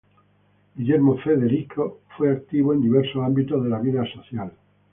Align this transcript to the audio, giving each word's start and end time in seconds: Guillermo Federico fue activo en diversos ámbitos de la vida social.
Guillermo 0.77 1.15
Federico 1.19 1.99
fue 2.17 2.31
activo 2.31 2.73
en 2.73 2.81
diversos 2.81 3.23
ámbitos 3.23 3.63
de 3.63 3.69
la 3.69 3.77
vida 3.77 4.03
social. 4.11 4.51